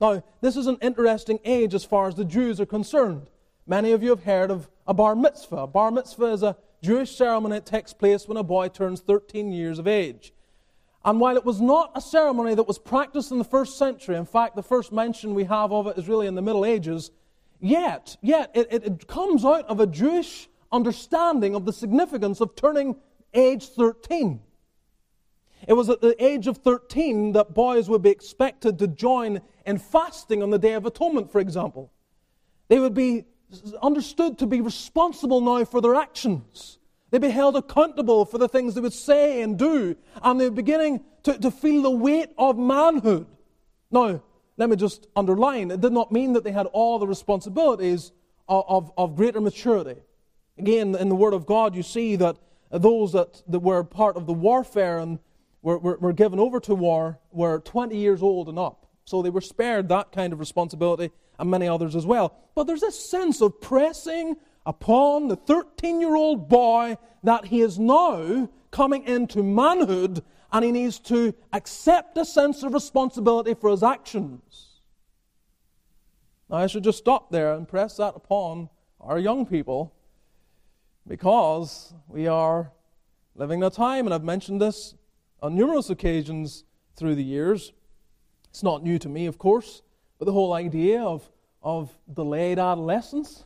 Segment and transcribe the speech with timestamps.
[0.00, 3.28] Now, this is an interesting age as far as the Jews are concerned.
[3.66, 5.56] Many of you have heard of a bar mitzvah.
[5.56, 9.52] A bar mitzvah is a Jewish ceremony that takes place when a boy turns 13
[9.52, 10.34] years of age.
[11.04, 14.26] And while it was not a ceremony that was practiced in the first century, in
[14.26, 17.10] fact, the first mention we have of it is really in the Middle Ages,
[17.60, 22.56] yet, yet, it, it, it comes out of a Jewish understanding of the significance of
[22.56, 22.96] turning
[23.32, 24.40] age 13.
[25.66, 29.78] It was at the age of 13 that boys would be expected to join in
[29.78, 31.90] fasting on the Day of Atonement, for example.
[32.68, 33.24] They would be
[33.82, 36.78] understood to be responsible now for their actions.
[37.10, 41.04] They'd be held accountable for the things they would say and do, and they're beginning
[41.22, 43.26] to, to feel the weight of manhood.
[43.90, 44.22] Now,
[44.56, 48.12] let me just underline it did not mean that they had all the responsibilities
[48.48, 50.00] of, of, of greater maturity.
[50.58, 52.36] Again, in the Word of God, you see that
[52.70, 55.18] those that, that were part of the warfare and
[55.64, 58.86] were, were, were given over to war were 20 years old and up.
[59.06, 62.36] So they were spared that kind of responsibility and many others as well.
[62.54, 67.78] But there's this sense of pressing upon the 13 year old boy that he is
[67.78, 73.82] now coming into manhood and he needs to accept a sense of responsibility for his
[73.82, 74.80] actions.
[76.50, 78.68] Now, I should just stop there and press that upon
[79.00, 79.94] our young people
[81.08, 82.70] because we are
[83.34, 84.94] living in a time, and I've mentioned this
[85.44, 86.64] on numerous occasions
[86.96, 87.74] through the years.
[88.48, 89.82] It's not new to me, of course,
[90.18, 91.30] but the whole idea of,
[91.62, 93.44] of delayed adolescence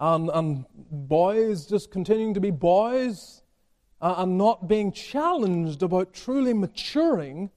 [0.00, 3.42] and, and boys just continuing to be boys
[4.00, 7.50] uh, and not being challenged about truly maturing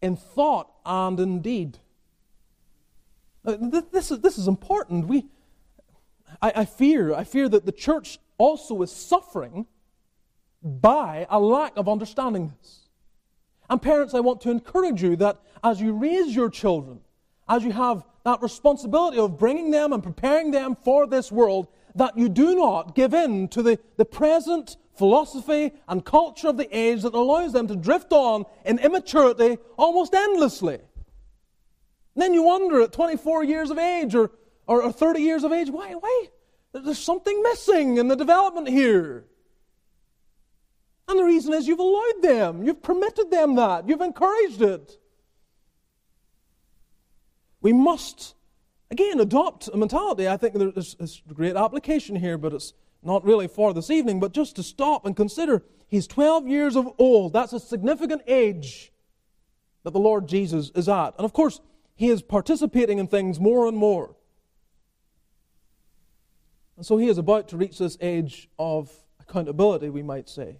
[0.00, 1.78] in thought and in deed.
[3.42, 5.08] This, is, this is important.
[5.08, 5.26] We,
[6.40, 9.66] I, I fear, I fear that the church also is suffering
[10.62, 12.88] by a lack of understanding this.
[13.70, 17.00] And parents, I want to encourage you that as you raise your children,
[17.48, 22.16] as you have that responsibility of bringing them and preparing them for this world, that
[22.16, 27.02] you do not give in to the, the present philosophy and culture of the age
[27.02, 30.74] that allows them to drift on in immaturity almost endlessly.
[30.74, 34.32] And then you wonder at 24 years of age or,
[34.66, 36.26] or, or 30 years of age, why, why?
[36.72, 39.24] There's something missing in the development here.
[41.08, 44.98] And the reason is you've allowed them, you've permitted them that, you've encouraged it.
[47.62, 48.34] We must,
[48.90, 50.28] again, adopt a mentality.
[50.28, 54.32] I think there's, there's great application here, but it's not really for this evening, but
[54.32, 57.32] just to stop and consider he's 12 years of old.
[57.32, 58.92] That's a significant age
[59.84, 61.14] that the Lord Jesus is at.
[61.16, 61.60] And of course,
[61.94, 64.14] he is participating in things more and more.
[66.76, 70.58] And so he is about to reach this age of accountability, we might say.